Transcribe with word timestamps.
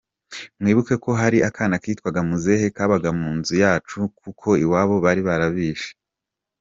Mwibuke 0.59 0.93
ko 1.03 1.11
hari 1.21 1.37
akana 1.49 1.75
kitwaga 1.83 2.21
Muzehe 2.29 2.67
kabaga 2.77 3.09
mu 3.19 3.29
nzu 3.37 3.53
yacu 3.63 3.99
kuko 4.21 4.47
iwabo 4.63 4.95
bari 5.05 5.21
barabishe. 5.27 5.91